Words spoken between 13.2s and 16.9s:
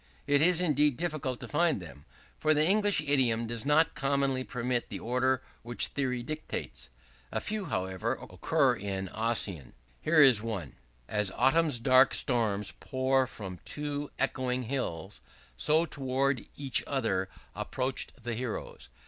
from two echoing hills, so towards each